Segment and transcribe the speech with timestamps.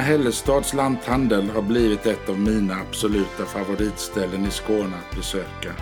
[0.00, 5.72] Torna-Hällestads lanthandel har blivit ett av mina absoluta favoritställen i Skåne att besöka.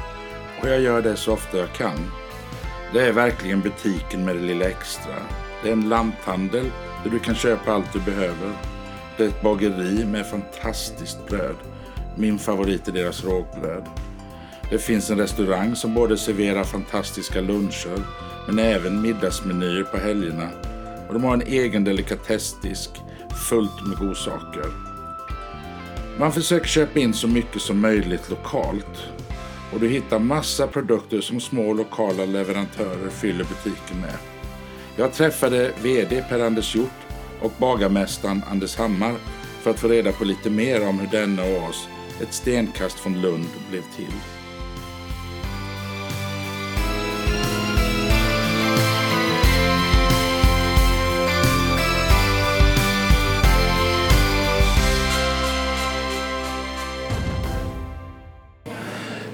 [0.61, 2.11] Och jag gör det så ofta jag kan.
[2.93, 5.15] Det är verkligen butiken med det lilla extra.
[5.63, 6.65] Det är en lanthandel
[7.05, 8.53] där du kan köpa allt du behöver.
[9.17, 11.57] Det är ett bageri med fantastiskt bröd.
[12.17, 13.85] Min favorit är deras rågbröd.
[14.71, 18.03] Det finns en restaurang som både serverar fantastiska luncher
[18.47, 20.49] men även middagsmenyer på helgerna.
[21.09, 22.91] Och de har en egen delikatessdisk
[23.39, 24.65] fullt med godsaker.
[26.19, 29.05] Man försöker köpa in så mycket som möjligt lokalt.
[29.73, 34.15] Och du hittar massa produkter som små lokala leverantörer fyller butiken med.
[34.97, 36.91] Jag träffade VD Per-Anders Hjort
[37.41, 39.15] och bagarmästaren Anders Hammar
[39.63, 41.89] för att få reda på lite mer om hur denna oas,
[42.23, 44.38] ett stenkast från Lund, blev till.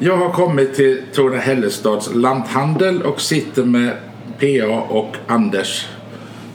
[0.04, 3.92] Jag har kommit till Torne Hällestads lanthandel och sitter med
[4.40, 5.86] PA och Anders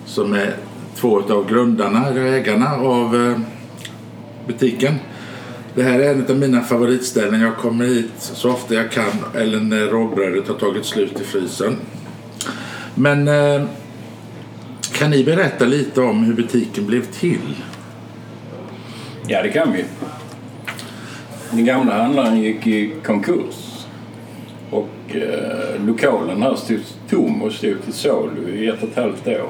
[0.05, 0.55] som är
[0.95, 3.39] två av grundarna, eller ägarna av eh,
[4.47, 4.95] butiken.
[5.75, 7.41] Det här är en av mina favoritställen.
[7.41, 11.75] Jag kommer hit så ofta jag kan eller när rågbrödet har tagit slut i frysen.
[12.95, 13.67] Men eh,
[14.93, 17.55] kan ni berätta lite om hur butiken blev till?
[19.27, 19.85] Ja, det kan vi.
[21.51, 23.85] Den gamla handlaren gick i konkurs.
[24.71, 26.79] Och eh, lokalen här stod
[27.09, 29.49] tom och stod till salu i ett och ett halvt år.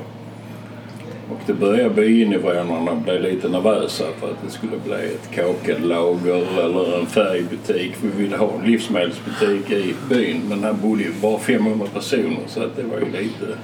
[1.29, 6.99] Och det började byinvånarna bli lite nervösa för att det skulle bli ett kakellager eller
[6.99, 7.91] en färgbutik.
[8.01, 12.63] Vi ville ha en livsmedelsbutik i byn men här bodde ju bara 500 personer så
[12.63, 13.57] att det var ju lite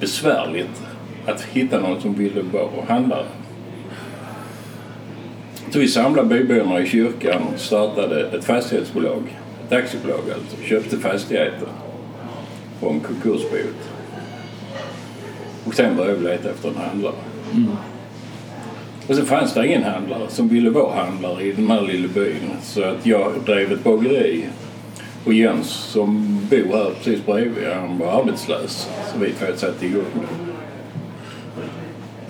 [0.00, 0.82] besvärligt
[1.26, 3.26] att hitta någon som ville vara handlare.
[5.76, 9.22] Så vi samlade byborna i kyrkan och startade ett fastighetsbolag,
[9.66, 11.68] ett aktiebolag alltså, köpte fastigheter
[12.80, 13.90] från konkursboet.
[15.64, 17.14] Och sen började vi leta efter en handlare.
[17.54, 17.70] Mm.
[19.06, 22.50] Och så fanns det ingen handlare som ville vara handlare i den här lilla byn.
[22.62, 24.46] Så att jag drev ett bageri.
[25.24, 28.88] Och Jens som bor här precis bredvid, han var arbetslös.
[29.12, 30.54] Så vi två satte igång det.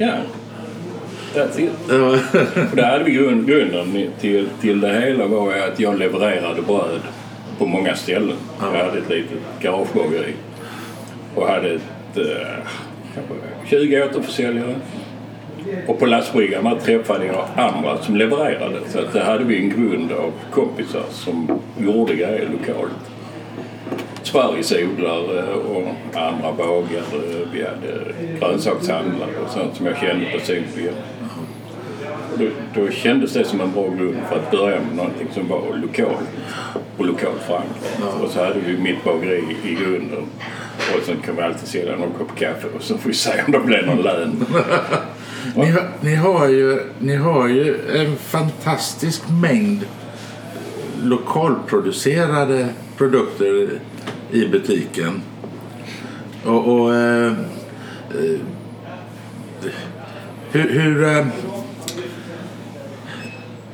[0.05, 0.15] Ja,
[1.37, 1.71] That's it.
[2.71, 7.01] och där hade vi grund, grunden till, till det hela var att jag levererade bröd
[7.59, 8.37] på många ställen.
[8.61, 10.33] Jag hade ett litet garagebageri
[11.35, 12.71] och hade ett, eh,
[13.67, 14.75] 20 återförsäljare.
[15.87, 18.79] Och på lastbryggan träffade jag andra som levererade.
[18.89, 22.93] Så att där hade vi en grund av kompisar som gjorde grejer lokalt.
[24.23, 27.47] Sparrisodlare och andra bagare.
[27.53, 30.95] Vi hade grönsakshandlare och sånt som jag kände personligen.
[32.39, 35.77] Då, då kändes det som en bra grund för att börja med någonting som var
[35.77, 36.29] lokalt
[36.97, 37.99] och lokalt förankrat.
[38.01, 38.25] Ja.
[38.25, 40.27] Och så hade vi mitt bageri i grunden.
[40.79, 43.53] Och sen kan vi alltid sälja någon kopp kaffe och så får vi se om
[43.53, 44.47] det blir någon lön.
[45.55, 49.87] ni, har, ni, har ju, ni har ju en fantastisk mängd
[51.03, 53.69] lokalproducerade produkter
[54.33, 55.23] i butiken.
[56.45, 57.33] Och, och eh,
[58.11, 58.41] eh,
[60.53, 61.27] hur, hur, eh,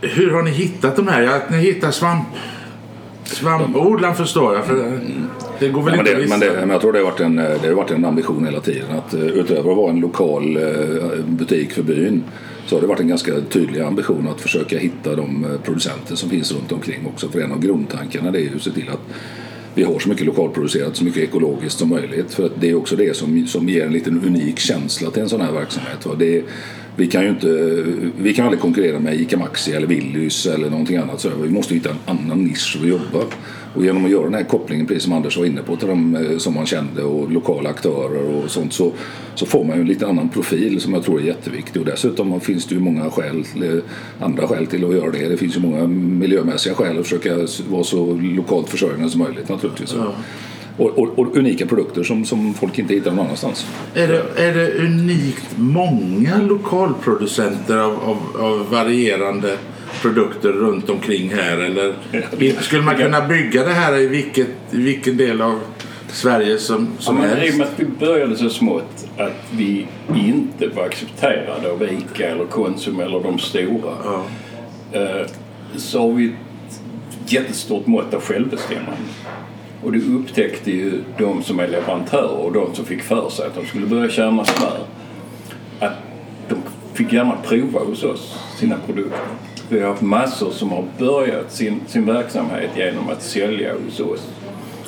[0.02, 1.26] hur har ni hittat de här?
[1.26, 2.24] Att ni hittar svamp,
[3.24, 4.64] svampodlaren förstår jag.
[4.64, 4.98] För
[5.58, 7.20] det går väl ja, inte men, det, men, det, men jag tror det har, varit
[7.20, 10.56] en, det har varit en ambition hela tiden att eh, utöver att vara en lokal
[10.56, 12.24] eh, butik för byn
[12.66, 16.30] så har det varit en ganska tydlig ambition att försöka hitta de eh, producenter som
[16.30, 17.28] finns runt omkring också.
[17.28, 19.00] För en av grundtankarna det är ju att se till att
[19.74, 22.34] vi har så mycket lokalproducerat, så mycket ekologiskt som möjligt.
[22.34, 25.28] För att det är också det som, som ger en liten unik känsla till en
[25.28, 26.06] sån här verksamhet.
[26.18, 26.42] Det är,
[26.96, 27.84] vi kan ju inte,
[28.16, 31.20] vi kan aldrig konkurrera med ICA Maxi eller Willys eller någonting annat.
[31.20, 33.24] Så vi måste hitta en annan nisch att jobba.
[33.74, 36.16] Och genom att göra den här kopplingen, precis som Anders var inne på, till de
[36.16, 38.92] eh, som man kände och lokala aktörer och sånt så,
[39.34, 41.82] så får man ju en lite annan profil som jag tror är jätteviktig.
[41.82, 45.28] Och dessutom finns det ju många skäl, eh, andra skäl till att göra det.
[45.28, 47.36] Det finns ju många miljömässiga skäl att försöka
[47.68, 49.94] vara så lokalt försörjande som möjligt naturligtvis.
[49.96, 50.14] Ja.
[50.76, 53.66] Och, och, och, unika produkter som, som folk inte hittar någon annanstans.
[53.94, 59.56] Är det, är det unikt många lokalproducenter av, av, av varierande
[60.02, 61.58] produkter runt omkring här?
[61.58, 61.94] Eller
[62.60, 65.60] skulle man kunna bygga det här i, vilket, i vilken del av
[66.08, 67.46] Sverige som, som ja, helst?
[67.46, 72.26] I och med att vi började så smått att vi inte var accepterade av ICA
[72.28, 74.24] eller Konsum eller de stora ja.
[74.92, 75.26] Eh,
[75.76, 78.92] så har vi ett jättestort mått av självbestämmande.
[79.82, 83.54] Och det upptäckte ju de som är leverantörer och de som fick för sig att
[83.54, 84.78] de skulle börja tjäna smör
[85.80, 85.92] att
[86.48, 86.56] de
[86.94, 89.20] fick gärna prova hos oss sina produkter.
[89.68, 94.28] Vi har haft massor som har börjat sin, sin verksamhet genom att sälja hos oss.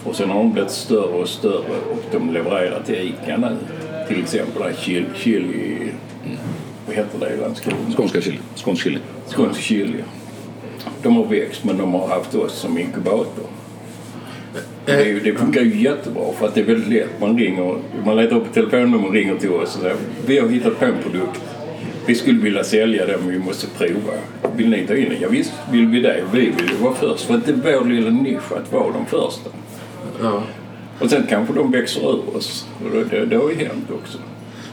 [0.04, 3.56] Och sen har de blivit större och större och de levererar till ICA nu.
[4.08, 5.92] Till exempel där chili, chili
[6.86, 7.76] vad heter det i Landskrona?
[7.96, 8.38] Skånska chili.
[8.54, 8.98] Skånsk chili.
[9.26, 10.04] Skånsk chili.
[11.02, 13.46] De har växt men de har haft oss som inkubator.
[14.86, 17.20] Det, det funkar ju jättebra för att det är väldigt lätt.
[17.20, 19.96] Man ringer, man letar upp ett telefonnummer och ringer till oss och säger
[20.26, 21.40] vi har hittat på en produkt.
[22.06, 24.12] Vi skulle vilja sälja den men vi måste prova.
[24.56, 25.18] Vill ni ta in den?
[25.20, 26.24] Ja, visst vill vi det.
[26.32, 27.24] Vi vill ju vara först.
[27.24, 29.50] För att det är vår lilla nisch att vara de första.
[30.22, 30.42] Ja.
[30.98, 32.66] Och sen kanske de växer ur oss.
[32.84, 34.18] Och det, det, det har ju hänt också.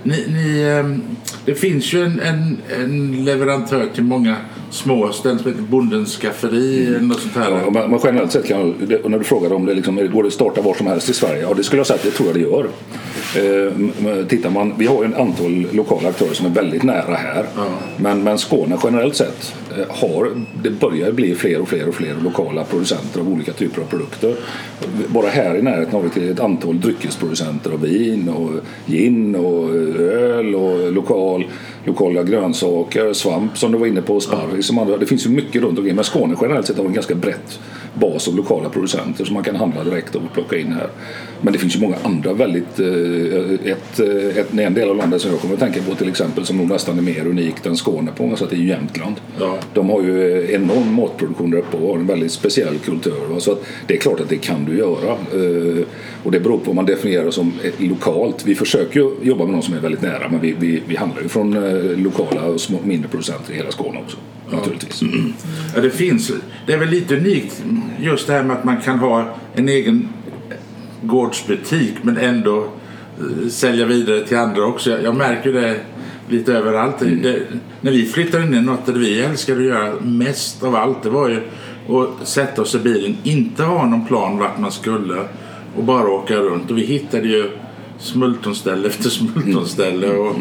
[0.03, 1.03] Ni, ni, ehm,
[1.45, 4.35] det finns ju en, en, en leverantör till många
[4.71, 7.51] små ställen som heter Bondens skafferi eller något sånt här.
[7.51, 10.33] Ja, men, generellt sett, kan, det- när du frågar om det liksom, går det att
[10.33, 11.41] starta var som helst i Sverige?
[11.41, 12.68] Ja, det skulle jag säga att det tror jag det gör.
[13.35, 17.45] Eh, tittar man, vi har ju en antal lokala aktörer som är väldigt nära här.
[17.97, 20.29] Men, men Skåne generellt sett eh, har,
[20.63, 24.35] det börjar bli fler och fler och fler lokala producenter av olika typer av produkter.
[25.07, 28.51] Bara här i närheten har vi ett antal dryckesproducenter av vin och
[28.85, 31.45] gin och öl och lokal,
[31.86, 34.98] lokala grönsaker, svamp som du var inne på, sparris som andra.
[34.98, 35.95] Det finns ju mycket runt omkring.
[35.95, 37.60] Men Skåne generellt sett har en ganska brett
[37.94, 40.88] bas av lokala producenter som man kan handla direkt och plocka in här.
[41.42, 42.80] Men det finns ju många andra väldigt...
[42.80, 46.10] eh, Ett, eh, ett, en del av landet som jag kommer att tänka på till
[46.10, 49.16] exempel som nog nästan är mer unikt än Skåne på många sätt är ju Jämtland.
[49.39, 49.57] Ja.
[49.74, 53.28] De har ju enorm matproduktion där uppe och har en väldigt speciell kultur.
[53.30, 53.39] Va?
[53.39, 55.12] Så att det är klart att det kan du göra.
[55.12, 55.86] Eh,
[56.24, 58.45] Och det beror på vad man definierar som lokalt.
[58.45, 61.22] Vi försöker ju jobba med någon som är väldigt nära men vi, vi, vi handlar
[61.22, 61.54] ju från
[61.97, 64.18] lokala och små, mindre producenter i hela Skåne också.
[64.51, 65.01] Naturligtvis.
[65.75, 66.31] Ja, det finns.
[66.68, 67.63] Det är väl lite unikt
[68.00, 70.09] just det här med att man kan ha en egen
[71.01, 72.68] gårdsbutik men ändå
[73.19, 74.89] eh, sälja vidare till andra också.
[74.89, 75.79] Jag, jag märker det
[76.29, 77.00] lite överallt.
[77.00, 77.39] Det,
[77.81, 81.29] när vi flyttade in något det vi älskade att göra mest av allt det var
[81.29, 81.41] ju
[81.88, 85.15] att sätta oss i bilen, inte ha någon plan vart man skulle
[85.75, 86.71] och bara åka runt.
[86.71, 87.51] Och vi hittade ju
[88.01, 90.36] smultonställe efter smultonställe och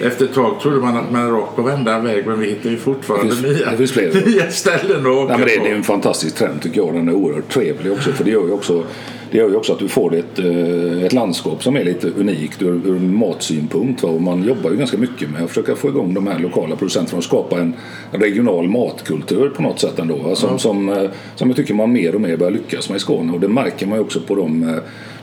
[0.00, 2.70] efter ett tag trodde man att man hade åkt på varenda väg men vi hittar
[2.70, 4.22] ju fortfarande Det finns- nya, det finns fler.
[4.26, 5.64] nya ställen att åka Nej, men det, på.
[5.64, 6.94] det är en fantastisk trend tycker jag.
[6.94, 8.12] Den är oerhört trevlig också.
[8.12, 8.84] För det gör ju också,
[9.32, 12.62] det gör ju också att du får ett, eh, ett landskap som är lite unikt
[12.62, 14.02] ur, ur matsynpunkt.
[14.02, 14.08] Va?
[14.08, 17.18] Och man jobbar ju ganska mycket med att försöka få igång de här lokala producenterna
[17.18, 17.74] och skapa en
[18.10, 20.16] regional matkultur på något sätt ändå.
[20.16, 20.34] Va?
[20.34, 23.32] Som, som, eh, som jag tycker man mer och mer börjar lyckas med i Skåne.
[23.32, 24.76] Och det märker man ju också på de eh,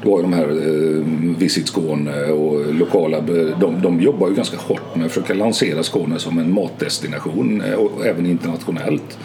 [0.03, 1.03] du har ju de här eh,
[1.37, 3.21] Visit Skåne och lokala,
[3.59, 8.05] de, de jobbar ju ganska hårt med att försöka lansera Skåne som en matdestination och
[8.05, 9.17] även internationellt.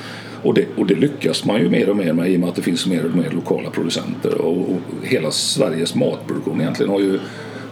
[0.45, 2.55] Och det, och det lyckas man ju mer och mer med i och med att
[2.55, 4.41] det finns mer och mer lokala producenter.
[4.41, 7.19] Och, och hela Sveriges matproduktion egentligen har ju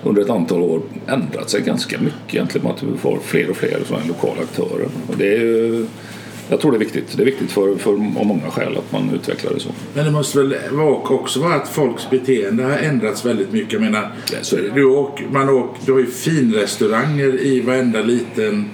[0.02, 2.67] under ett antal år ändrat sig ganska mycket egentligen.
[2.67, 4.88] Att vi får fler och fler sådana lokala aktörer.
[5.09, 5.87] Och det är ju,
[6.49, 7.17] jag tror det är viktigt.
[7.17, 9.71] Det är viktigt för, för av många skäl att man utvecklar det så.
[9.95, 13.73] Men det måste väl vara också vara att folks beteende har ändrats väldigt mycket.
[13.73, 14.12] Jag menar,
[14.75, 18.71] du, åker, man åker, du har ju finrestauranger i varenda liten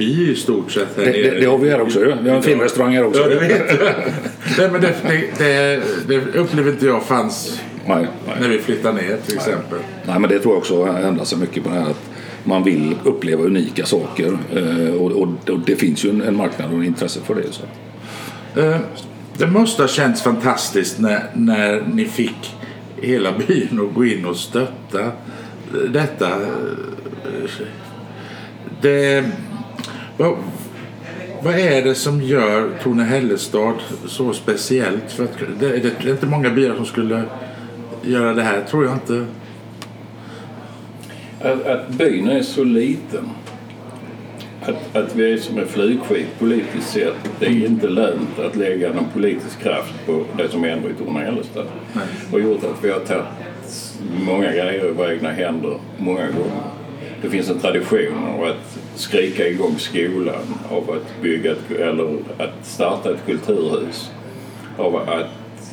[0.00, 0.96] by i stort sett.
[0.96, 1.30] Här Det, nere.
[1.34, 2.14] det, det har vi här också ju.
[2.22, 3.20] Vi har en finrestaurang här också.
[3.20, 3.78] Ja, det vet jag.
[4.58, 4.94] Nej, men det,
[5.38, 8.36] det, det, upplever inte jag fanns Nej, nej.
[8.40, 9.78] när vi flyttade ner till exempel.
[10.06, 12.10] Nej, men det tror jag också har ändrat sig mycket på det här att
[12.44, 16.70] man vill uppleva unika saker eh, och, och, och det finns ju en, en marknad
[16.70, 17.42] och en intresse för det.
[17.52, 17.62] Så.
[18.60, 18.76] Eh,
[19.38, 22.54] Det måste ha känts fantastiskt när, när ni fick
[23.00, 25.12] hela byn att gå in och stötta
[25.92, 26.28] detta.
[28.80, 29.24] Det,
[30.20, 30.36] vad,
[31.42, 33.74] vad är det som gör Torne Hällestad
[34.06, 35.12] så speciellt?
[35.12, 37.22] För att det, det är inte många byar som skulle
[38.02, 39.26] göra det här, tror jag inte.
[41.40, 43.30] Att, att byn är så liten.
[44.62, 47.30] Att, att vi är som en flygskit politiskt sett.
[47.38, 51.66] Det är inte lönt att lägga någon politisk kraft på det som händer i Torne-Hällestad.
[52.32, 53.24] Och gjort att vi har tagit
[54.26, 56.62] många grejer i våra egna händer många gånger.
[57.22, 62.66] Det finns en tradition av att skrika igång skolan, av att bygga ett, eller att
[62.66, 64.10] starta ett kulturhus.
[64.78, 65.26] Av att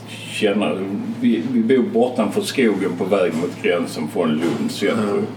[0.10, 0.74] känna,
[1.22, 5.28] vi, vi bor bortanför skogen på väg mot gränsen från Lunds centrum.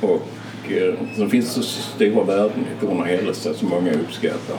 [0.00, 4.56] Och eh, så finns det så stora värden i Torne Hällestad som många uppskattar.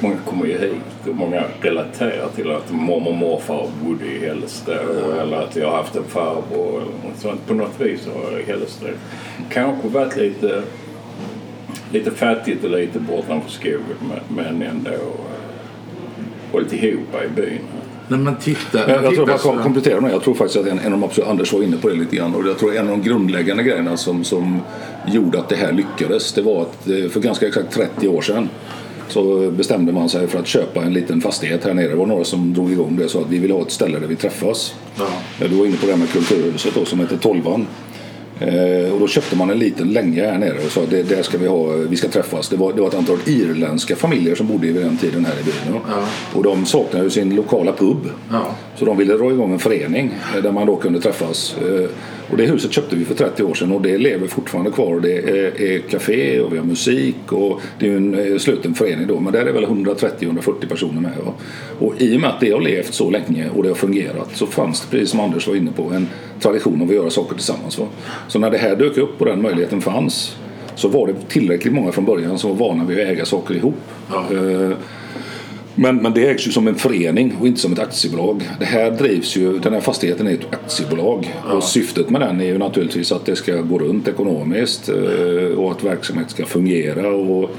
[0.00, 5.20] Många kommer ju hit och många relaterar till att mormor och morfar bodde i Hällestad
[5.22, 7.46] eller att jag har haft en farbror eller något sånt.
[7.46, 8.94] På något vis har Hällestad
[9.50, 10.62] kanske varit lite,
[11.92, 13.80] lite fattigt och lite bortanför skogen
[14.28, 14.98] men- ändå eh,
[16.52, 17.58] hållit ihop i byn.
[18.08, 18.78] När man tittar...
[18.78, 21.04] Jag, jag tror tittar bara komplettera med Jag tror faktiskt att en, en av de
[21.04, 22.34] absolut, Anders var inne på det lite grann.
[22.34, 24.60] Och jag tror en av de grundläggande grejerna som, som
[25.06, 26.32] gjorde att det här lyckades.
[26.32, 28.48] Det var att eh, för ganska exakt 30 år sedan
[29.08, 31.88] så bestämde man sig för att köpa en liten fastighet här nere.
[31.88, 34.06] Det var några som drog igång det så att vi vill ha ett ställe där
[34.06, 34.74] vi träffas.
[34.98, 35.08] Ja.
[35.38, 37.66] Du var inne på det här med Kulturhuset då, som heter Tolvan.
[38.40, 41.38] Eh, och då köpte man en liten länga här nere och sa det där ska
[41.38, 42.48] vi ha, vi ska träffas.
[42.48, 45.44] Det var, det var ett antal irländska familjer som bodde vid den tiden här i
[45.44, 45.80] byn.
[45.88, 46.04] Ja.
[46.34, 48.10] Och de saknade ju sin lokala pub.
[48.30, 48.54] Ja.
[48.76, 51.56] Så de ville dra igång en förening eh, där man då kunde träffas.
[51.62, 51.88] Eh,
[52.30, 55.00] Och det huset köpte vi för 30 år sedan och det lever fortfarande kvar.
[55.00, 59.06] Det är, är café och vi har musik och det är en eh, sluten förening
[59.06, 59.20] då.
[59.20, 61.12] Men där är väl 130-140 personer med.
[61.24, 61.32] Va?
[61.78, 64.46] Och i och med att det har levt så länge och det har fungerat så
[64.46, 66.08] fanns det, precis som Anders var inne på, en
[66.40, 67.78] tradition av att göra saker tillsammans.
[67.78, 67.86] Va?
[68.28, 70.36] Så när det här dök upp och den möjligheten fanns
[70.74, 73.74] så var det tillräckligt många från början som var vana vid att äga saker ihop.
[74.10, 74.24] Ja.
[74.32, 74.70] Eh,
[75.78, 78.50] men, men det ägs ju som en förening och inte som ett aktiebolag.
[78.58, 82.44] Det här drivs ju, den här fastigheten är ett aktiebolag och syftet med den är
[82.44, 87.08] ju naturligtvis att det ska gå runt ekonomiskt eh, och att verksamhet ska fungera.
[87.08, 87.50] Och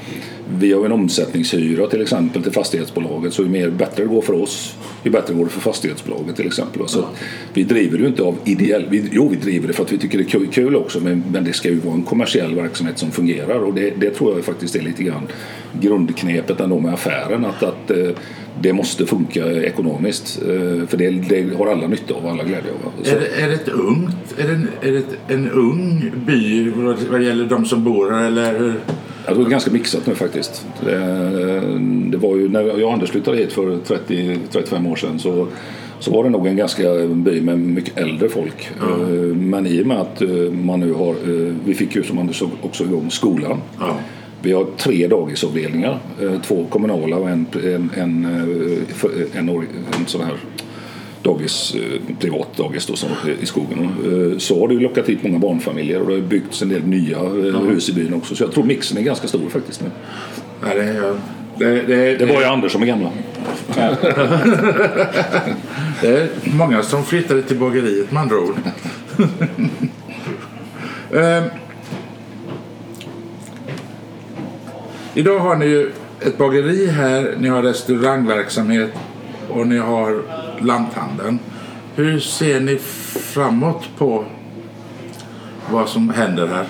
[0.60, 4.34] vi har en omsättningshyra till exempel till fastighetsbolaget så ju mer bättre det går för
[4.34, 6.88] oss ju bättre går det för fastighetsbolaget till exempel.
[6.88, 7.06] Så att
[7.54, 8.86] vi driver det ju inte av ideell...
[8.90, 11.44] Vi, jo, vi driver det för att vi tycker det är kul, också men, men
[11.44, 14.76] det ska ju vara en kommersiell verksamhet som fungerar och det, det tror jag faktiskt
[14.76, 15.28] är lite grann
[15.82, 18.10] grundknepet ändå med affären att, att eh,
[18.62, 22.72] det måste funka ekonomiskt eh, för det, det har alla nytta av och alla glädje
[22.72, 23.06] av.
[23.06, 26.98] Är det, är det ett ungt, är det, en, är det en ung by vad
[27.12, 28.74] vad gäller de som bor här eller hur?
[29.28, 30.66] Jag tror det är ganska mixat nu faktiskt.
[30.86, 31.00] Det,
[32.12, 35.48] det var ju när jag och Anders flyttade hit för 30-35 år sedan så
[36.00, 38.70] så var det nog en ganska by med mycket äldre folk.
[38.82, 38.98] Eh,
[39.36, 42.44] Men i och med att eh, man nu har, eh, vi fick ju som Anders
[42.62, 43.58] också igång skolan.
[43.80, 43.96] Ja.
[44.42, 46.00] Vi har tre dagisavdelningar,
[46.46, 48.26] två kommunala och en, en, en,
[49.34, 49.66] en, or-
[50.00, 50.34] en sån här
[51.28, 53.10] dagis, eh, privat dagis då, som,
[53.42, 53.80] i skogen.
[54.34, 57.18] Eh, Så har det lockat hit många barnfamiljer och det har byggts en del nya
[57.18, 58.36] eh, hus i byn också.
[58.36, 59.88] Så jag tror mixen är ganska stor faktiskt nu.
[60.62, 61.16] Ja, det, är-
[61.58, 63.10] det, det, Det var ju Anders som är gamla.
[66.02, 68.56] det är många som flyttade till bageriet med andra ord.
[71.16, 71.44] Ehm.
[75.14, 75.92] Idag har ni ju
[76.22, 78.92] ett bageri här, ni har restaurangverksamhet
[79.50, 80.22] och ni har
[80.62, 81.40] lanthandeln.
[81.96, 82.78] Hur ser ni
[83.34, 84.24] framåt på
[85.72, 86.66] vad som händer här?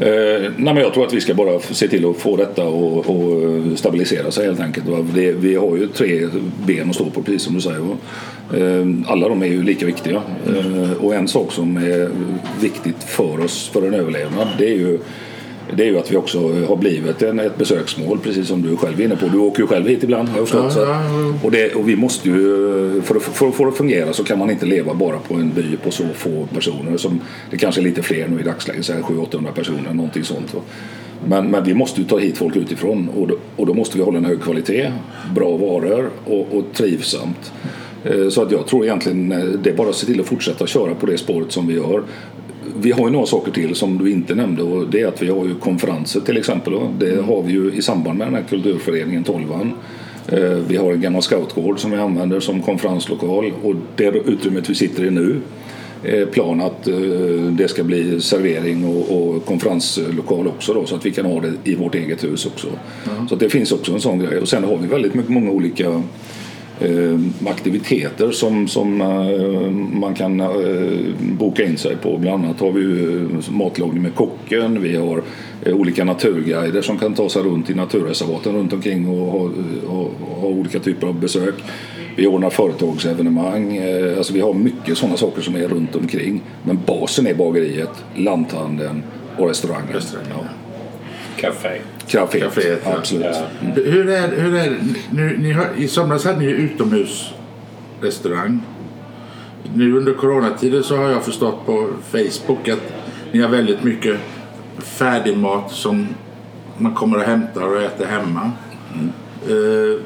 [0.00, 3.10] Eh, nej men jag tror att vi ska bara se till att få detta och,
[3.10, 4.86] och stabilisera sig helt enkelt.
[5.14, 6.28] Det, vi har ju tre
[6.66, 7.96] ben att stå på precis som du säger.
[8.54, 10.22] Eh, alla de är ju lika viktiga.
[10.46, 12.10] Eh, och en sak som är
[12.60, 14.98] viktigt för oss för en överlevnad det är ju
[15.76, 19.00] det är ju att vi också har blivit en, ett besöksmål precis som du själv
[19.00, 19.28] är inne på.
[19.28, 20.72] Du åker ju själv hit ibland har jag förstått.
[20.76, 21.34] Ja, ja, ja.
[21.42, 24.38] och, det, och vi måste ju, för att, för få det att fungera så kan
[24.38, 26.96] man inte leva bara på en by på så få personer.
[26.96, 27.20] Som,
[27.50, 30.54] det kanske är lite fler nu i dagsläget, så här 700-800 personer, någonting sånt.
[31.26, 34.04] Men, men vi måste ju ta hit folk utifrån och då, och då måste vi
[34.04, 34.92] hålla en hög kvalitet,
[35.34, 37.52] bra varor och, och trivsamt.
[38.04, 40.66] Eh, Så att jag tror egentligen eh, det är bara att se till att fortsätta
[40.66, 42.02] köra på det spåret som vi gör.
[42.80, 45.28] Vi har ju några saker till som du inte nämnde och det är att vi
[45.28, 46.72] har ju konferenser till exempel.
[46.72, 46.90] då.
[46.98, 49.72] Det har vi ju i samband med den här kulturföreningen Tolvan.
[50.28, 54.74] Eh, Vi har en gammal scoutgård som vi använder som konferenslokal och det utrymmet vi
[54.74, 55.40] sitter i nu
[56.04, 56.96] är plan att eh,
[57.50, 61.52] det ska bli servering och, och konferenslokal också då, så att vi kan ha det
[61.64, 62.66] i vårt eget hus också.
[63.28, 64.38] Så att det finns också en sån grej.
[64.38, 66.02] Och sen har vi väldigt mycket, många olika
[67.46, 69.70] aktiviteter som, som eh,
[70.00, 70.48] man kan eh,
[71.20, 72.18] boka in sig på.
[72.18, 75.22] Bland annat har vi eh, matlagning med kocken, vi har
[75.62, 79.50] eh, olika naturguider som kan ta sig runt i naturreservaten runt omkring och ha,
[79.86, 81.54] ha, ha olika typer av besök.
[82.16, 86.40] Vi ordnar företagsevenemang, eh, alltså vi har mycket sådana saker som är runt omkring.
[86.62, 89.02] Men basen är bageriet, lanthandeln
[89.38, 89.92] och restaurangen.
[89.92, 90.67] Restaurangen, Ja.
[91.40, 91.80] Café.
[92.06, 92.96] Caféet, Caféet, ja.
[92.98, 93.26] absolut.
[93.60, 93.68] Ja.
[93.84, 94.76] Hur är, hur är
[95.10, 98.60] nu, ni har, I somras hade ni ju utomhusrestaurang.
[99.74, 102.92] Nu under coronatiden så har jag förstått på Facebook att
[103.32, 104.16] ni har väldigt mycket
[104.78, 106.06] färdigmat som
[106.78, 108.50] man kommer och hämtar och äter hemma.
[109.48, 110.00] Eh,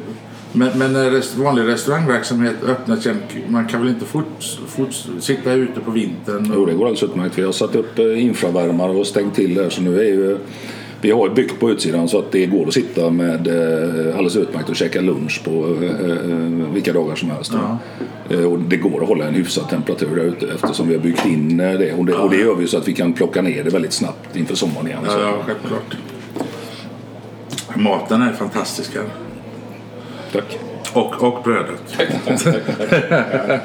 [0.55, 4.89] Men, men när rest, vanlig restaurangverksamhet öppnar, sen- man kan väl inte fort, fort
[5.21, 6.53] sitta ute på vintern?
[6.55, 7.39] Jo, det går alldeles utmärkt.
[7.39, 10.39] Vi har satt upp eh, infravärmare och stängt till där så nu är ju
[11.02, 14.68] vi har byggt på utsidan så att det går att sitta med eh, alldeles utmärkt
[14.68, 17.52] och käka lunch på eh, eh, vilka dagar som helst.
[18.30, 21.26] Eh, Och det går att hålla en hyfsad temperatur där ute eftersom vi har byggt
[21.26, 21.92] in det.
[21.92, 24.37] Och det, och det gör vi så att vi kan plocka ner det väldigt snabbt
[24.37, 24.99] inför sommaren igen.
[25.06, 25.97] Ja, ja, självklart.
[27.76, 29.04] Maten är fantastisk här.
[30.32, 30.59] Tack.
[30.92, 31.97] Och, och brödet.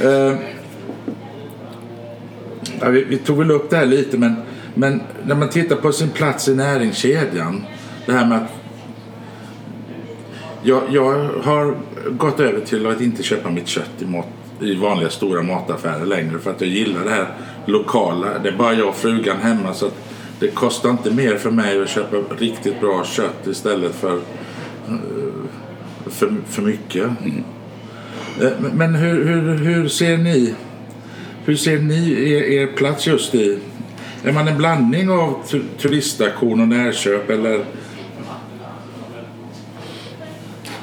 [0.00, 0.34] Eh,
[2.80, 4.34] ja, vi, vi tog väl upp det här lite, men,
[4.78, 7.64] men när man tittar på sin plats i näringskedjan.
[8.06, 8.50] Det här med att
[10.62, 11.76] jag, jag har
[12.10, 14.26] gått över till att inte köpa mitt kött i, mat,
[14.60, 17.34] i vanliga stora mataffärer längre för att jag gillar det här
[17.66, 18.38] lokala.
[18.38, 19.90] Det är bara jag och frugan hemma så
[20.40, 24.16] det kostar inte mer för mig att köpa riktigt bra kött istället för
[24.88, 24.94] eh,
[26.06, 27.06] för, för mycket.
[28.40, 30.54] Eh, Men hur, hur, hur ser ni
[31.44, 33.58] hur ser ni er, er plats just i?
[34.26, 37.64] Är man en blandning av tu- turiststation och närköp eller?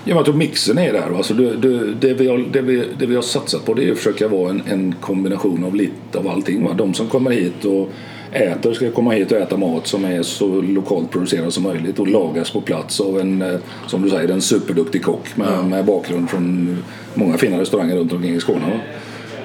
[0.06, 1.18] Ja, jag tror mixen är där.
[1.18, 3.92] Alltså det, det, det, vi har, det, vi, det vi har satsat på det är
[3.92, 6.64] att försöka vara en, en kombination av lite av allting.
[6.66, 6.74] Va?
[6.74, 7.90] De som kommer hit och
[8.32, 12.08] äter ska komma hit och äta mat som är så lokalt producerad som möjligt och
[12.08, 16.30] lagas på plats av en, eh, som du säger, en superduktig kock med, med bakgrund
[16.30, 16.78] från
[17.14, 18.60] många fina restauranger runt omkring i Skåne.
[18.60, 18.80] va?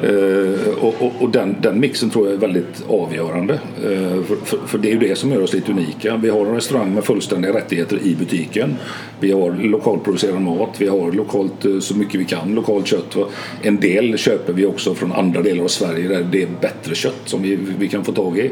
[0.03, 3.55] Eh, och och, och den, den mixen tror jag är väldigt avgörande.
[3.85, 6.17] Eh, för, för, för det är ju det som gör oss lite unika.
[6.17, 8.77] Vi har en restaurang med fullständiga rättigheter i butiken.
[9.21, 10.75] Vi har lokalproducerad mat.
[10.79, 13.17] Vi har lokalt eh, så mycket vi kan, lokalt kött.
[13.63, 17.23] En del köper vi också från andra delar av Sverige där det är bättre kött
[17.25, 18.51] som vi, vi kan få tag i.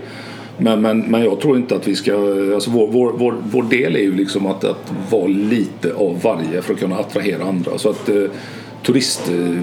[0.58, 2.12] Men, men, men jag tror inte att vi ska...
[2.54, 6.62] Alltså vår, vår, vår, vår del är ju liksom att, att vara lite av varje
[6.62, 7.78] för att kunna attrahera andra.
[7.78, 8.24] Så att eh,
[8.82, 9.62] turist, eh,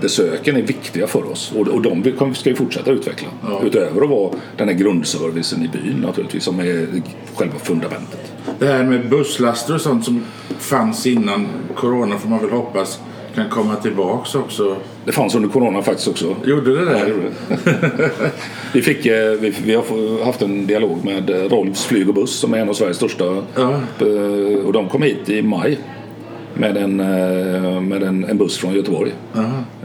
[0.00, 2.04] turistbesöken är viktiga för oss och, och de
[2.34, 3.28] ska vi fortsätta utveckla.
[3.64, 6.86] Utöver att vara den här grundservicen i byn naturligtvis som är
[7.34, 8.32] själva fundamentet.
[8.58, 10.22] Det här med busslaster och sånt som
[10.58, 13.00] fanns innan corona får man väl hoppas
[13.34, 14.76] kan komma tillbaks också.
[15.04, 16.36] Det fanns under corona faktiskt också.
[16.44, 17.12] Gjorde det Ja, det
[17.66, 18.10] det.
[18.72, 22.54] vi, fick, eh, vi, vi har haft en dialog med Rolfs flyg och buss som
[22.54, 23.24] är en av Sveriges största.
[23.54, 23.80] Ja.
[24.00, 25.78] Eh, Och de kom hit i maj
[26.54, 29.12] med en, eh, med en, en buss från Göteborg.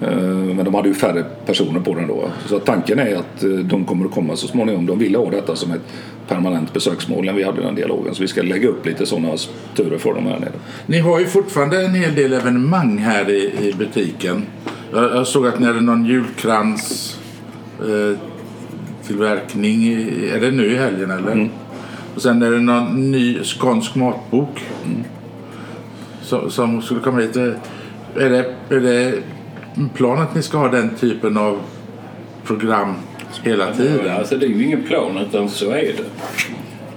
[0.02, 0.10] Eh,
[0.56, 2.30] Men de hade ju färre personer på den då.
[2.46, 4.86] Så tanken är att eh, de kommer att komma så småningom.
[4.86, 5.82] De ville ha detta som ett
[6.28, 8.16] permanent besöksmål när vi hade den dialogen.
[8.16, 9.30] Så vi ska lägga upp lite sådana
[9.76, 10.52] turer för dem här nere.
[10.86, 14.46] Ni har ju fortfarande en hel del evenemang här i, i butiken.
[14.94, 17.18] Jag, jag såg att ni hade någon julkrans
[17.80, 18.18] eh,
[19.08, 19.94] tillverkning.
[20.36, 21.50] Är det nu i helgen eller?
[22.16, 24.64] Och sen är det någon ny skånsk matbok.
[26.30, 27.36] Som, som skulle komma hit.
[27.36, 27.60] Är
[28.30, 29.14] det, är det
[29.94, 31.60] plan att ni ska ha den typen av
[32.44, 32.96] program
[33.44, 34.18] hela tiden?
[34.18, 36.06] Alltså det är ju ingen plan utan så är det.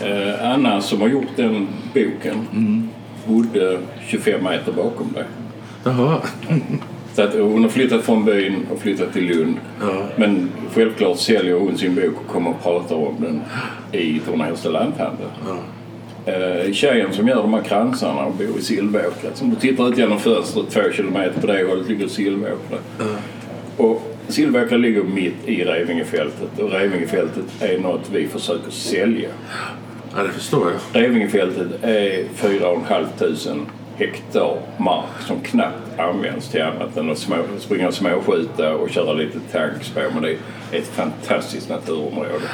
[0.09, 2.89] Eh, Anna som har gjort den boken
[3.27, 5.25] bodde 25 meter bakom dig.
[5.85, 6.21] Jaha.
[7.15, 9.57] Så att hon har flyttat från byn och flyttat till Lund.
[9.81, 10.03] Ja.
[10.17, 13.41] Men självklart säljer hon sin bok och kommer och pratar om den
[14.01, 15.27] i Tornahästa lanthandel.
[16.27, 19.35] Eh, tjejen som gör de här kransarna och bor i Silvåkra.
[19.35, 22.79] Som du tittar ut genom fönstret två kilometer på det hållet ligger Silvåkra.
[23.77, 29.29] Och Silvåkra ligger mitt i Revingefältet och Revingefältet är något vi försöker sälja.
[30.17, 31.03] Ja, det förstår jag.
[31.03, 37.89] Revingefältet är 4 500 hektar mark som knappt används till annat än att små, springa
[37.89, 40.11] och småskjuta och köra lite tankspår.
[40.15, 40.39] Men det är
[40.79, 42.49] ett fantastiskt naturområde.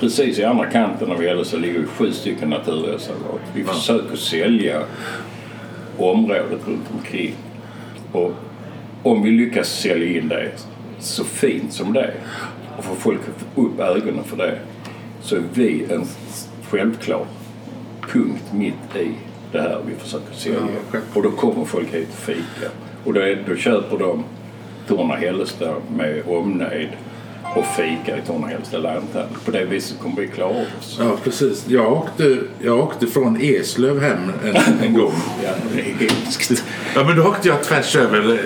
[0.00, 3.40] Precis i andra kanten av Gällö så ligger sju stycken naturreservat.
[3.54, 4.82] Vi försöker sälja
[5.98, 7.34] området runt omkring.
[8.12, 8.32] Och
[9.02, 10.50] om vi lyckas sälja in det
[10.98, 12.14] så fint som det är
[12.78, 13.20] och få folk
[13.54, 14.58] upp ögonen för det
[15.22, 16.04] så är vi en
[16.70, 17.24] självklar
[18.00, 19.10] punkt mitt i
[19.52, 20.60] det här vi försöker sälja.
[20.92, 22.70] Ja, och då kommer folk hit och fika.
[23.04, 24.24] Och då, är, då köper de
[24.88, 26.88] Torna-Hällestad med omnejd
[27.56, 29.38] och fika i Torna-Hällestad lanthandel.
[29.44, 30.98] På det viset kommer vi klara oss.
[31.00, 31.64] Ja, precis.
[31.68, 34.56] Jag åkte, jag åkte från Eslöv hem en,
[34.86, 35.12] en gång.
[35.44, 35.50] Ja.
[36.94, 38.38] Ja, men då åkte jag tvärs över,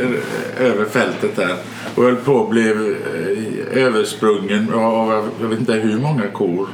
[0.60, 1.56] över fältet där
[1.94, 6.68] och höll på att bli eh, översprungen av jag vet inte hur många kor.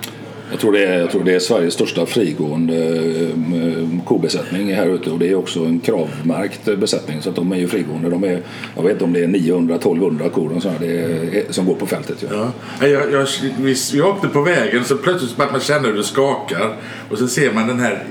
[0.50, 5.10] Jag tror, det är, jag tror det är Sveriges största frigående eh, kobesättning här ute
[5.10, 8.10] och det är också en kravmärkt besättning så att de är ju frigående.
[8.10, 8.42] De är,
[8.76, 11.86] jag vet inte om det är 900-1200 kor och sådär, det är, som går på
[11.86, 12.24] fältet.
[12.30, 12.52] Ja.
[12.80, 12.86] Ja.
[12.86, 13.26] Jag, jag,
[13.58, 16.76] vi, vi åkte på vägen så plötsligt man känner hur det skakar
[17.10, 18.04] och så ser man den här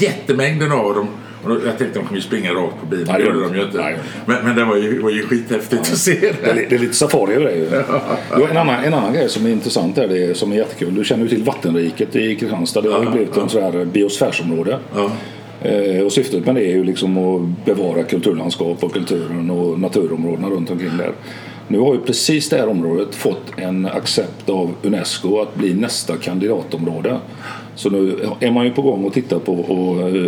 [0.00, 1.08] jättemängden av dem.
[1.42, 3.06] Och då, jag tänkte de kommer ju springa rakt på bilen.
[3.08, 3.78] Nej, det gjorde de ju inte.
[3.78, 3.96] inte.
[4.26, 6.54] Men, men det var ju, var ju skithäftigt att se Det, är, det.
[6.60, 7.66] li- det är lite safari över det ju.
[8.38, 10.94] Jo, en, annan, en annan grej som är intressant här, det är, som är jättekul.
[10.94, 12.80] Du känner ju till vattenriket i Kristianstad.
[12.80, 14.78] Det har ju blivit en sån här biosfärsområde.
[14.94, 15.10] Ja.
[15.62, 20.48] Eh, och syftet med det är ju liksom att bevara kulturlandskap och kulturen och naturområdena
[20.48, 21.12] runt omkring där.
[21.68, 26.16] Nu har ju precis det här området fått en accept av Unesco att bli nästa
[26.16, 27.16] kandidatområde.
[27.80, 29.52] Så nu är man ju på gång och tittar på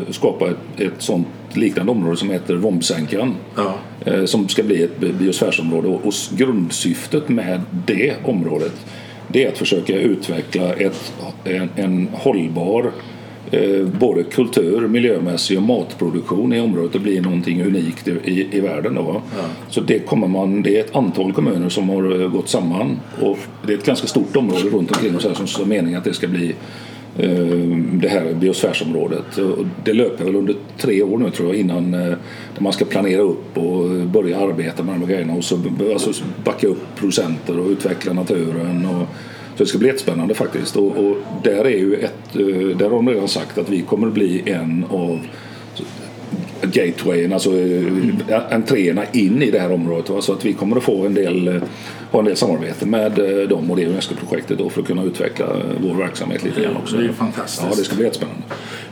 [0.09, 3.35] att skapa ett, ett sånt liknande område som heter Vombsänkan.
[3.57, 3.75] Ja.
[4.05, 5.89] Eh, som ska bli ett biosfärsområde.
[5.89, 8.73] Och grundsyftet med det området
[9.29, 11.13] det är att försöka utveckla ett,
[11.45, 12.91] en, en hållbar
[13.51, 18.95] eh, både kultur, miljömässig och matproduktion i området och bli någonting unikt i, i världen.
[18.95, 19.23] Då.
[19.37, 19.45] Ja.
[19.69, 23.73] Så det, kommer man, det är ett antal kommuner som har gått samman och det
[23.73, 26.29] är ett ganska stort område runt omkring oss här som är meningen att det ska
[26.29, 29.39] bli Eh, Eh, det här biosfärsområdet.
[29.85, 32.15] Det löper väl under tre år nu tror jag innan eh,
[32.59, 35.59] man ska planera upp och börja arbeta med de här grejerna och så
[35.93, 38.87] alltså backa upp producenter och utveckla naturen.
[38.87, 39.07] Och,
[39.57, 40.77] så det ska bli jättespännande faktiskt.
[40.77, 44.07] Och, och där är ju ett, eh, där har de redan sagt att vi kommer
[44.07, 45.19] att bli en av
[46.63, 47.51] gatewayen, alltså
[48.51, 50.11] entréerna in i det här området.
[50.11, 50.21] Va?
[50.21, 51.61] Så att vi kommer att få en del,
[52.11, 55.63] ha en del samarbete med eh, dem och det Unesco-projektet för att kunna utveckla eh,
[55.81, 56.97] vår verksamhet lite grann också.
[56.97, 57.67] Det är fantastiskt.
[57.71, 58.43] Ja, det ska bli jättespännande.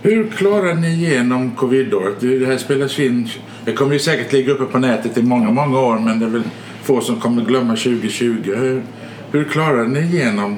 [0.03, 2.21] Hur klarar ni igenom covidåret?
[2.21, 3.29] Det här spelas in,
[3.65, 6.31] det kommer ju säkert ligga uppe på nätet i många, många år men det är
[6.31, 6.43] väl
[6.83, 8.55] få som kommer glömma 2020.
[8.57, 8.83] Hur,
[9.33, 10.57] hur klarar ni igenom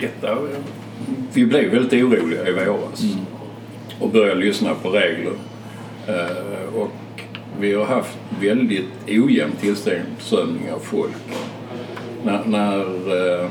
[0.00, 0.38] detta?
[1.32, 3.02] Vi blev väldigt oroliga i våras.
[3.02, 3.33] Mm
[4.00, 5.32] och börja lyssna på regler.
[6.06, 6.90] Eh, och
[7.60, 11.12] vi har haft väldigt ojämn tillströmning av folk.
[12.24, 12.80] När, när
[13.40, 13.48] eh,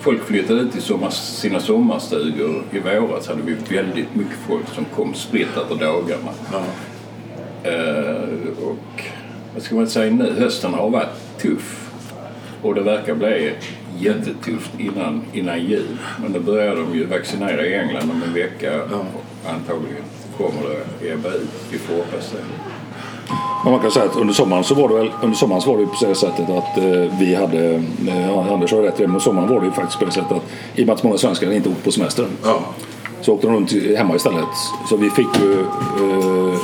[0.00, 4.84] folk flyttade ut till sommar, sina sommarstugor i våras hade vi väldigt mycket folk som
[4.84, 6.30] kom spritt över dagarna.
[6.52, 6.62] Ja.
[7.70, 9.02] Eh, och
[9.54, 11.90] vad ska man säga nu, hösten har varit tuff
[12.62, 13.52] och det verkar bli
[13.98, 15.98] jättetufft innan, innan jul.
[16.22, 18.72] Men då börjar de ju vaccinera i England om en vecka.
[18.90, 19.04] Ja
[19.54, 20.04] antagligen
[20.38, 20.62] kommer
[21.00, 21.48] det ebba ut.
[21.70, 22.38] Vi får hoppas det.
[23.64, 25.78] Men man kan säga att under sommaren så var det väl, under sommaren så var
[25.78, 27.74] det på det sättet att eh, vi hade,
[28.08, 30.42] eh, Anders har rätt i men sommaren var det ju faktiskt på det sättet att
[30.74, 32.58] i och med att många svenskar inte åkte på semester ja.
[33.20, 34.44] så åkte de runt hemma istället.
[34.88, 36.58] Så vi fick ju eh,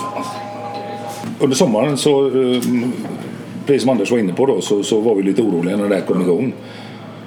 [1.40, 2.62] under sommaren så eh,
[3.66, 5.94] precis som Anders var inne på då så, så var vi lite oroliga när det
[5.94, 6.54] här kom igång.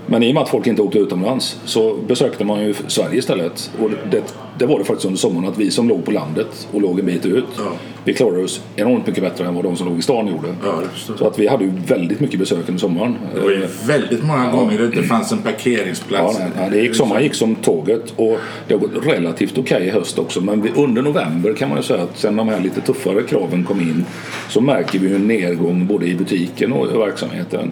[0.06, 3.72] Men i och med att folk inte åkte utomlands så besökte man ju Sverige istället.
[3.82, 4.24] Och det,
[4.58, 7.06] det var det faktiskt under sommaren att vi som låg på landet och låg en
[7.06, 7.64] bit ut, ja.
[8.04, 10.48] vi klarade oss enormt mycket bättre än vad de som låg i stan gjorde.
[10.64, 10.82] Ja,
[11.18, 13.18] så att vi hade ju väldigt mycket besök under sommaren.
[13.34, 16.40] Det var ju väldigt många gånger det inte fanns en parkeringsplats.
[16.40, 18.38] Ja, nej, det gick, sommaren gick som tåget och
[18.68, 20.42] det har gått relativt okej okay i höst också.
[20.42, 23.64] Men vi, under november kan man ju säga att sen de här lite tuffare kraven
[23.64, 24.06] kom in
[24.50, 27.72] så märker vi en nedgång både i butiken och i verksamheten.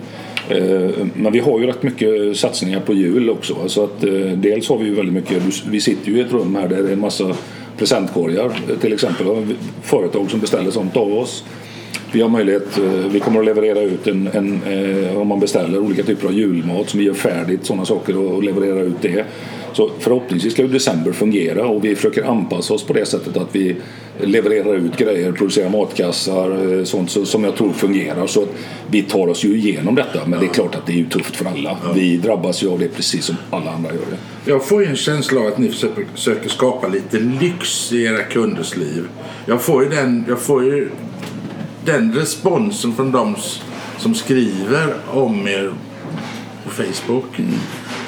[0.50, 3.68] Eh, men vi har ju rätt mycket satsningar på jul också.
[3.68, 6.56] Så att, eh, dels har vi ju väldigt mycket, vi sitter ju i ett rum
[6.56, 7.36] här där det är en massa
[7.78, 9.26] presentkorgar eh, till exempel.
[9.82, 11.44] Företag som beställer sånt av oss.
[12.12, 12.80] Vi har möjlighet,
[13.12, 14.62] vi kommer att leverera ut en, en
[15.18, 18.82] om man beställer olika typer av julmat som vi gör färdigt, sådana saker och leverera
[18.82, 19.26] ut det.
[19.74, 23.56] Så förhoppningsvis ska ju december fungera och vi försöker anpassa oss på det sättet att
[23.56, 23.76] vi
[24.22, 28.28] levererar ut grejer, producerar matkassar, eh, sånt som jag tror fungerar.
[28.28, 28.46] Så
[28.90, 30.26] vi tar oss ju igenom detta.
[30.26, 31.78] Men det är klart att det är ju tufft för alla.
[31.96, 34.52] Vi drabbas ju av det precis som alla andra gör det.
[34.52, 38.78] Jag får ju en känsla av att ni försöker skapa lite lyx i era kunders
[38.78, 39.08] liv.
[39.46, 40.90] Jag får ju den, jag får ju
[41.86, 43.36] den responsen från de
[43.98, 45.74] som skriver om er
[46.64, 47.40] på Facebook.
[47.40, 47.52] Mm.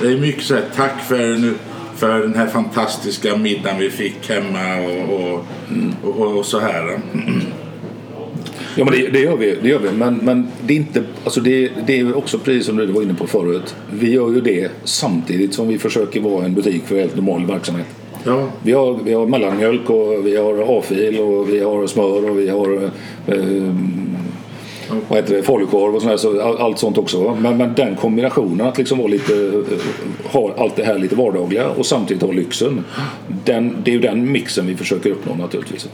[0.02, 1.54] Det är mycket så här, tack för, nu,
[1.96, 7.00] för den här fantastiska middagen vi fick hemma och, och, och, och så här.
[8.78, 9.92] Ja men det, det, gör vi, det gör vi.
[9.92, 13.14] Men, men det är inte, alltså det, det är också precis som du var inne
[13.14, 13.76] på förut.
[13.92, 17.88] Vi gör ju det samtidigt som vi försöker vara en butik för helt normal verksamhet.
[18.24, 18.48] Ja.
[18.64, 22.50] Vi, har, vi har mellanmjölk och vi har A-fil och vi har smör och vi
[22.50, 22.92] har
[23.28, 23.76] eh,
[25.08, 27.38] vad heter det, falukorv och sådär, så allt sånt också.
[27.42, 29.64] Men, men, den kombinationen att liksom vara lite,
[30.24, 32.84] ha allt det här lite vardagliga och samtidigt ha lyxen.
[33.46, 35.90] Den, det är ju den mixen vi försöker uppnå naturligtvis.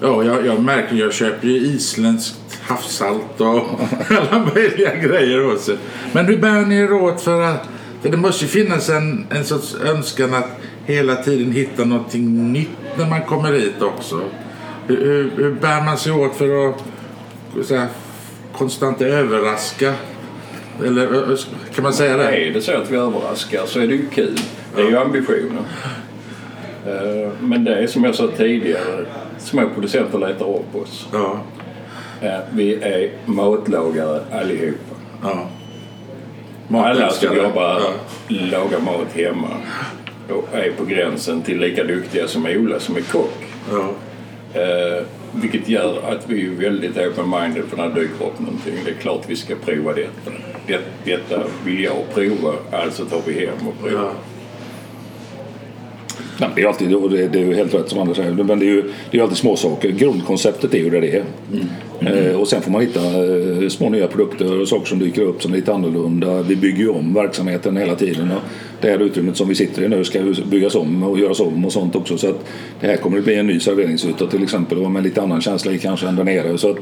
[0.00, 3.46] Ja, jag, jag märker jag köper ju isländskt havssalt och
[4.08, 5.76] alla möjliga grejer också.
[6.12, 7.68] Men hur bär ni er åt för att
[8.02, 10.48] för det måste ju finnas en, en sorts önskan att
[10.86, 14.20] hela tiden hitta någonting nytt när man kommer hit också.
[14.86, 16.82] Hur, hur, hur bär man sig åt för att
[17.66, 17.88] så här,
[18.58, 19.94] konstant överraska?
[20.84, 21.36] Eller
[21.74, 22.24] kan man säga det?
[22.24, 24.38] Nej, det är så att vi överraskar så är det ju kul.
[24.76, 25.64] Det är ju ambitionen.
[26.86, 29.04] Eh, men det är som jag sa tidigare,
[29.38, 31.08] små producenter letar upp oss.
[31.12, 31.40] Ja.
[32.20, 34.94] Eh, vi är matlagare allihopa.
[35.22, 35.48] Ja.
[36.78, 38.36] Alla som jobbar ja.
[38.50, 39.50] lagar mat hemma
[40.28, 43.46] och är på gränsen till lika duktiga som Ola som är kock.
[43.70, 43.90] Ja.
[45.42, 48.74] Vilket gör att vi är väldigt open-minded för när det dyker upp någonting.
[48.84, 50.30] Det är klart vi ska prova detta.
[50.66, 54.04] Det, detta vill jag prova, alltså tar vi hem och provar.
[54.04, 54.12] Ja.
[56.40, 58.32] Nej, det, är alltid, det, det är ju helt rätt som andra säger.
[58.32, 59.90] Men det är ju, det är alltid små saker.
[59.90, 61.24] Grundkonceptet är ju det det är.
[62.00, 62.26] Mm.
[62.26, 65.42] Eh, och sen får man hitta eh, små nya produkter och saker som dyker upp
[65.42, 66.42] som är lite annorlunda.
[66.42, 68.30] Vi bygger ju om verksamheten hela tiden.
[68.30, 68.42] Och
[68.80, 71.72] det här utrymmet som vi sitter i nu ska byggas om och göras om och
[71.72, 72.18] sånt också.
[72.18, 72.44] Så att
[72.80, 75.72] det här kommer att bli en ny serveringsyta till exempel och med lite annan känsla
[75.72, 76.58] i kanske än där nere.
[76.58, 76.76] Så att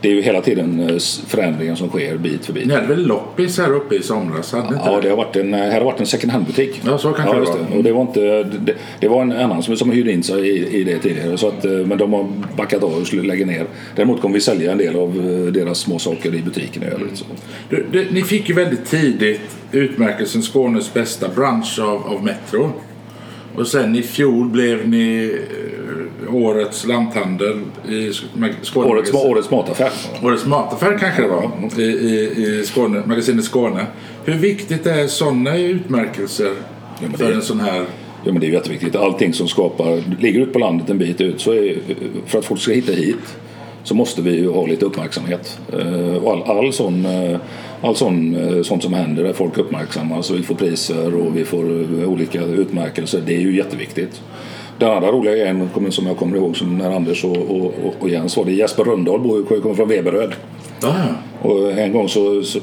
[0.00, 2.66] det är ju hela tiden eh, förändringar som sker bit för bit.
[2.66, 4.52] Ni hade väl loppis här uppe i somras?
[4.52, 6.80] Hade Ja, det har varit en, här har varit en second hand-butik.
[6.84, 7.76] Ja, så kanske det just var.
[7.76, 10.80] Och det, var inte, det, det var en annan som, som hyrde in sig i,
[10.80, 11.38] i det tidigare.
[11.38, 13.66] Så att, eh, men de har backat av och lägga ner.
[13.96, 17.16] Däremot kommer vi sälja en del av eh, deras små saker i butiken i övrigt.
[17.16, 17.24] Så.
[17.68, 22.72] Du, du, ni fick ju väldigt tidigt utmärkelsen Skånes bästa bransch av, av Metro.
[23.54, 25.38] Och sen i fjol blev ni
[26.26, 28.88] eh, årets lanthandel i Sk- Skåne.
[28.88, 29.90] Årets, årets mataffär.
[30.22, 33.86] Årets mataffär kanske det var i, i, i Skåne, magasinet Skåne.
[34.24, 36.52] Hur viktigt är sådana utmärkelser
[37.00, 37.84] det för är- en sån här...
[38.24, 38.96] Ja, men det är jätteviktigt.
[38.96, 41.74] Allting som skapar, ligger ut på landet en bit ut så är,
[42.26, 43.36] för att folk ska hitta hit
[43.84, 45.58] så måste vi ju ha lite uppmärksamhet.
[45.72, 47.38] Eh, Och all, all sån, eh,
[47.82, 51.44] all sån, eh, sånt som händer där folk uppmärksammas och vi får priser och vi
[51.44, 51.64] får
[52.06, 54.20] olika utmärkelser, det är ju jätteviktigt.
[54.78, 58.36] Den andra roliga grejen som jag kommer ihåg som när Anders och, och, och- Jens
[58.36, 60.32] var det Jesper ju- kommer från Veberöd.
[60.82, 60.94] Ja,
[61.42, 62.58] Och en gång så, så,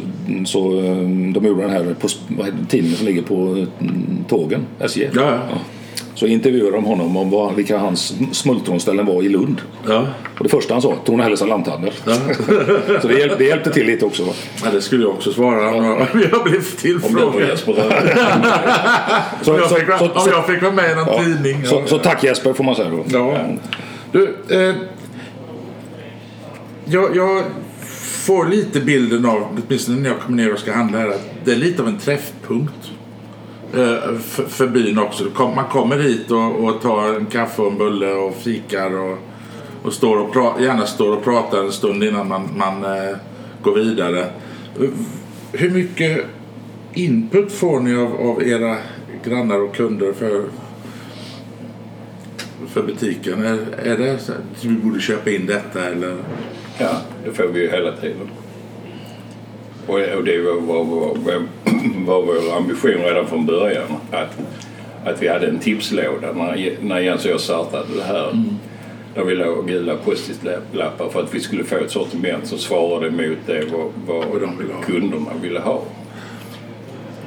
[0.45, 0.59] så
[1.33, 2.07] de gjorde den här på
[2.69, 3.65] tidningen som ligger på
[4.27, 5.09] tågen, SJ.
[5.15, 5.21] ja.
[5.49, 5.57] ja.
[6.17, 9.61] Så intervjuade de honom om vad, vilka hans smultronställen var i Lund.
[9.87, 10.07] ja.
[10.37, 11.93] Och det första han sa, Tornehälles lanthandel.
[13.01, 14.23] så det, hjäl, det hjälpte till lite också.
[14.63, 17.59] ja det skulle jag också svara om jag, om jag blev Om tillfrågad.
[19.41, 21.65] Så, Om jag, fick, så, om jag fick vara med i någon ja, tidning.
[21.65, 21.87] så, ja.
[21.87, 23.03] så tack Jesper får man säga då.
[23.07, 23.37] Ja.
[24.11, 24.75] Du, eh,
[26.85, 27.43] jag, jag
[28.25, 31.51] får lite bilden av, åtminstone när jag kommer ner och ska handla här, att det
[31.51, 32.91] är lite av en träffpunkt
[33.71, 35.23] för, för byn också.
[35.55, 39.17] Man kommer hit och, och tar en kaffe och en bulle och fikar och,
[39.83, 43.15] och, står och pra, gärna står och pratar en stund innan man, man eh,
[43.61, 44.25] går vidare.
[45.51, 46.25] Hur mycket
[46.93, 48.77] input får ni av, av era
[49.23, 50.43] grannar och kunder för,
[52.67, 53.45] för butiken?
[53.45, 56.17] Är, är det så att vi borde köpa in detta eller?
[56.77, 58.27] Ja, det får vi ju hela tiden.
[59.87, 61.15] Och, och det var, var, var,
[62.05, 63.87] var, vår ambition redan från början.
[64.11, 64.39] Att,
[65.05, 68.43] att vi hade en tipslåda när, när Jens och jag startade det här.
[69.15, 73.37] Där vi låg gula post-it-lappar för att vi skulle få ett sortiment som svarade mot
[73.45, 75.81] det vad, vad de ville kunderna ville ha.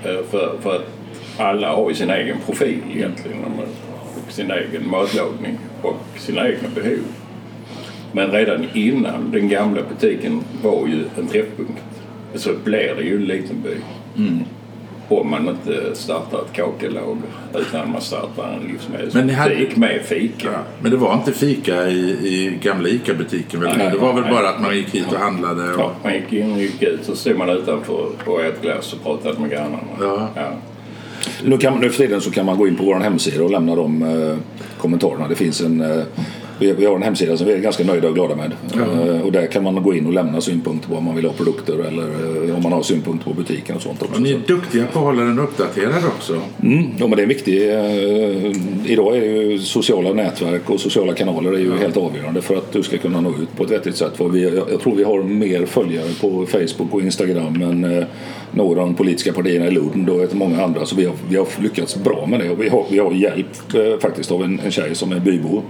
[0.05, 0.87] Eh, För, för att
[1.37, 3.38] alla har ju sin egen profil egentligen.
[4.27, 7.05] Och sin egen matlagning och sina egna behov.
[8.12, 11.83] Men redan innan den gamla butiken var ju en träffpunkt.
[12.35, 13.77] Så blir det ju en liten by.
[15.09, 17.16] Om man inte startar ett kakelager
[17.59, 18.79] utan man startar en
[19.12, 20.49] Men ni hade- livsmedelsbutik med fika.
[20.53, 23.79] Ja, men det var inte fika i, i gamla ICA-butiken väl?
[23.79, 24.33] Nej, det var väl nej.
[24.33, 25.62] bara att man gick hit och handlade?
[25.75, 27.93] Och, Ja, man gick in och gick ut så stod man utanför
[28.25, 29.79] och åt glass och pratade med grannarna.
[30.01, 30.29] Ja.
[31.45, 33.75] Nu, kan, nu för tiden så kan man gå in på vår hemsida och lämna
[33.77, 34.37] de eh,
[34.79, 35.29] kommentarerna.
[35.29, 36.05] Det finns en, eh,
[36.61, 38.53] vi, vi har en hemsida som vi är ganska nöjda och glada med.
[38.75, 41.33] Eh, och där kan man gå in och lämna synpunkter på om man vill ha
[41.33, 44.14] produkter eller eh, om man har synpunkter på butiken och sånt också.
[44.14, 46.40] och ni är duktiga på att hålla den uppdaterad också.
[46.62, 47.70] Mm, ja, men det är viktigt.
[47.70, 52.73] Eh, idag är ju sociala nätverk och sociala kanaler är ju helt avgörande för att
[52.73, 54.16] du ska kunna nå ut på ett vettigt sätt.
[54.16, 58.05] För vi, jag, tror vi har mer följare på Facebook och Instagram än
[58.53, 60.87] några av de politiska partierna i Lund och många andra.
[60.87, 64.03] Så vi har, vi har lyckats bra med det och vi har, vi har hjälp
[64.03, 65.62] faktiskt av en, en tjej som är bybo.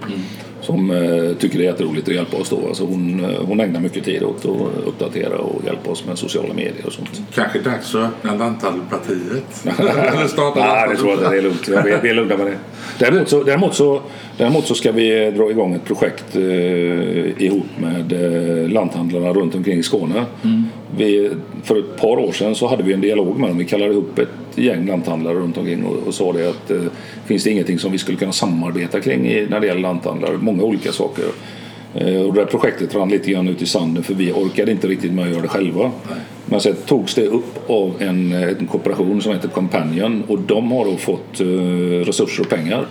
[0.71, 2.69] Som eh, tycker det är jätteroligt att hjälpa oss då.
[2.69, 6.55] Alltså hon, eh, hon ägnar mycket tid åt att uppdatera och hjälpa oss med sociala
[6.55, 7.23] medier och sånt.
[7.35, 9.67] Kanske dags att öppna Lanthandelpartiet.
[9.79, 11.31] Eller starta Nej, det tror jag inte.
[11.31, 11.69] Det är lugnt.
[11.69, 12.59] Jag är, vi är lugna med det.
[12.99, 14.03] Däremot så, däremot, så,
[14.37, 19.79] däremot så ska vi dra igång ett projekt eh, ihop med eh, lanthandlarna runt omkring
[19.79, 20.25] i Skåne.
[20.97, 21.31] Vi,
[21.63, 23.59] för ett par år sedan så hade vi en dialog med dem.
[23.59, 26.83] Vi kallade ihop ett gäng lanthandlare runt omkring och, och sa det att eh,
[27.27, 30.37] finns det ingenting som vi skulle kunna samarbeta kring i, när det gäller lanthandlare?
[30.41, 31.25] Många olika saker.
[31.95, 34.89] Eh, Och det här projektet rann lite grann ut i sanden för vi orkade inte
[34.89, 35.91] riktigt med att göra det själva.
[36.47, 40.85] Men sen togs det upp av en, en kooperation som heter Companion och de har
[40.85, 41.47] då fått eh,
[42.05, 42.87] resurser och pengar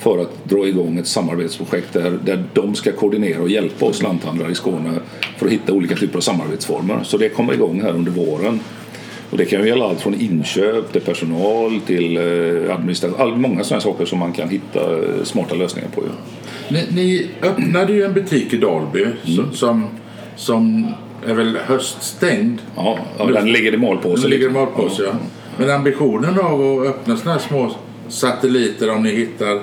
[0.00, 4.52] för att dra igång ett samarbetsprojekt där, där de ska koordinera och hjälpa oss lanthandlare
[4.52, 4.90] i Skåne
[5.36, 7.00] för att hitta olika typer av samarbetsformer.
[7.02, 8.60] Så det kommer igång här under våren.
[9.30, 13.20] Och det kan ju gälla allt från inköp till personal till eh, administration.
[13.20, 16.02] All, många sådana saker som man kan hitta eh, smarta lösningar på.
[16.68, 19.86] Ni, ni öppnade ju en butik i Dalby som, som,
[20.36, 20.86] som
[21.26, 22.58] är väl höststängd.
[22.76, 24.22] Ja, ja, den ligger i malpåse.
[24.22, 25.12] Den ligger i malpåse, ja.
[25.56, 27.74] Men ambitionen av att öppna sådana här små
[28.08, 29.60] satelliter om ni hittar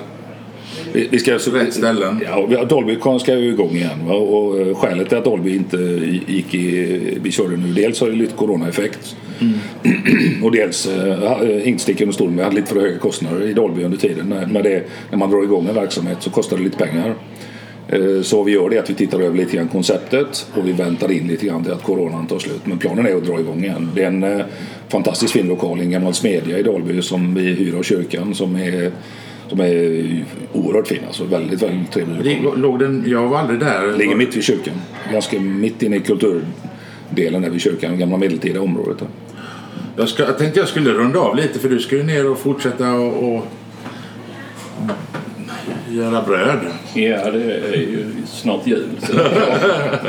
[0.93, 2.21] Vi, vi ska, Rätt ställen.
[2.25, 4.07] Ja, Dolby ska ju igång igen.
[4.07, 5.77] Och eh, skälet till att Dolby inte
[6.27, 9.15] gick i, vi körde nu, dels har det lite coronaeffekt.
[9.39, 10.43] Mm.
[10.43, 13.83] och dels, äh, inte sticka under stol med, hade lite för höga kostnader i Dolby
[13.83, 14.29] under tiden.
[14.29, 17.15] När, när, det, när man drar igång en verksamhet så kostar det lite pengar.
[17.89, 21.11] Eh, så vi gör det att vi tittar över lite grann konceptet och vi väntar
[21.11, 22.61] in lite grann till att coronan tar slut.
[22.63, 23.91] Men planen är att dra igång igen.
[23.95, 24.45] Det är en eh,
[24.87, 28.91] fantastiskt fin lokal, en gammal smedja i Dalby som vi hyr av kyrkan som är
[29.49, 30.99] som är oerhört fin.
[31.07, 32.59] Alltså väldigt, väldigt trevlig lokal.
[32.61, 33.97] Låg den, jag var aldrig där.
[33.97, 34.73] Ligger mitt vid kyrkan.
[35.11, 39.03] Ganska mitt inne i kulturdelen där vid kyrkan, gamla medeltida området.
[39.95, 42.39] Jag, ska, jag tänkte jag skulle runda av lite för du ska ju ner och
[42.39, 43.43] fortsätta och, och
[45.89, 46.59] göra bröd.
[46.93, 48.89] Ja, det är ju snart jul.
[48.99, 49.13] Så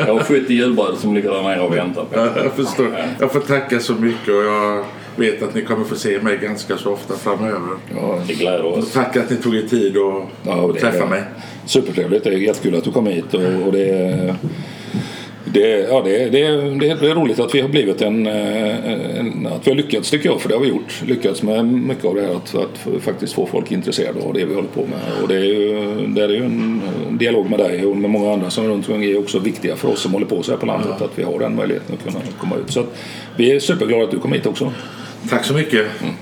[0.06, 2.16] jag har 70 julbröd som ligger där nere och väntar på.
[2.42, 2.86] Jag förstår.
[3.20, 4.84] Jag får tacka så mycket och jag
[5.18, 7.76] vet att ni kommer få se mig ganska så ofta framöver.
[7.94, 8.92] Ja, det gläder oss.
[8.92, 11.22] Tack att ni tog er tid att ja, träffa mig.
[11.66, 12.24] Supertrevligt.
[12.24, 14.36] Det är jättekul att du kom hit och, och det är
[15.52, 16.40] det, ja, det, det,
[16.80, 20.40] det, är roligt att vi har blivit en, en, Att vi har lyckats tycker jag,
[20.40, 21.02] för det har vi gjort.
[21.06, 24.54] Lyckats med mycket av det här att, att faktiskt få folk intresserade av det vi
[24.54, 25.22] håller på med.
[25.22, 28.50] Och det är ju, det är ju en dialog med dig och med många andra
[28.50, 30.94] som runt omkring är också viktiga för oss som håller på så här på landet.
[30.98, 31.04] Ja.
[31.04, 32.70] Att vi har den möjligheten att kunna komma ut.
[32.70, 32.84] Så
[33.36, 34.72] vi är superglada att du kom hit också.
[35.28, 36.02] Tack så mycket.
[36.02, 36.14] Mm.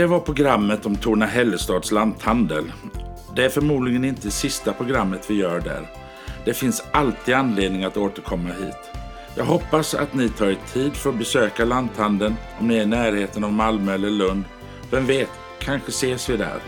[0.00, 2.72] Det var programmet om Torna Hällestads lanthandel.
[3.36, 5.90] Det är förmodligen inte sista programmet vi gör där.
[6.44, 8.90] Det finns alltid anledning att återkomma hit.
[9.36, 12.86] Jag hoppas att ni tar er tid för att besöka lanthandeln om ni är i
[12.86, 14.44] närheten av Malmö eller Lund.
[14.90, 16.60] Vem vet, kanske ses vi där.